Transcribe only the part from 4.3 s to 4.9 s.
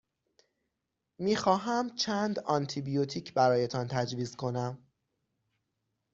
کنم.